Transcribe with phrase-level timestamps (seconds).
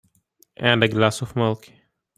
[0.57, 1.69] And a glass of milk.